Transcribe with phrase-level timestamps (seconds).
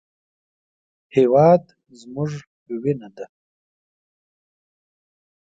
[1.15, 1.63] هېواد
[1.99, 2.31] زموږ
[2.81, 3.25] وینه ده